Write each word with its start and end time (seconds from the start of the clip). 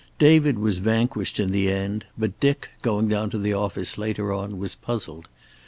David 0.17 0.57
was 0.57 0.79
vanquished 0.79 1.39
in 1.39 1.51
the 1.51 1.69
end, 1.69 2.07
but 2.17 2.39
Dick, 2.39 2.69
going 2.81 3.07
down 3.07 3.29
to 3.29 3.37
the 3.37 3.53
office 3.53 3.99
later 3.99 4.33
on, 4.33 4.57
was 4.57 4.73
puzzled. 4.73 5.27